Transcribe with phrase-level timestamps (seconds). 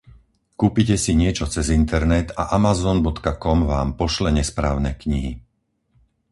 [0.61, 5.33] Kúpite si niečo cez internet a Amazon.com vám pošle nesprávne knihy.